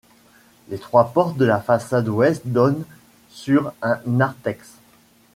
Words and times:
Les 0.69 0.79
trois 0.79 1.13
portes 1.13 1.37
de 1.37 1.45
la 1.45 1.59
façade 1.59 2.09
ouest 2.09 2.41
donnent 2.47 2.85
sur 3.29 3.71
un 3.83 3.99
narthex. 4.07 4.73